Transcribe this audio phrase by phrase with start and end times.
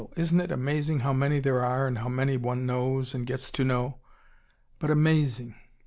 [0.15, 3.63] Isn't it amazing how many there are, and how many one knows, and gets to
[3.63, 3.99] know!
[4.79, 5.53] But amazing!